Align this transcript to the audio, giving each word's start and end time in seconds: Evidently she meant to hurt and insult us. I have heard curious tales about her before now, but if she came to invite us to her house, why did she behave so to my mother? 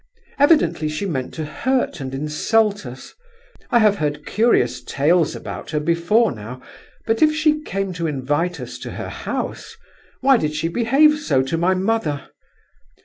Evidently 0.39 0.89
she 0.89 1.05
meant 1.05 1.31
to 1.35 1.45
hurt 1.45 1.99
and 1.99 2.15
insult 2.15 2.87
us. 2.87 3.13
I 3.69 3.77
have 3.77 3.97
heard 3.97 4.25
curious 4.25 4.81
tales 4.81 5.35
about 5.35 5.69
her 5.69 5.79
before 5.79 6.31
now, 6.31 6.59
but 7.05 7.21
if 7.21 7.35
she 7.35 7.61
came 7.61 7.93
to 7.93 8.07
invite 8.07 8.59
us 8.59 8.79
to 8.79 8.93
her 8.93 9.09
house, 9.09 9.77
why 10.19 10.37
did 10.37 10.55
she 10.55 10.69
behave 10.69 11.19
so 11.19 11.43
to 11.43 11.55
my 11.55 11.75
mother? 11.75 12.29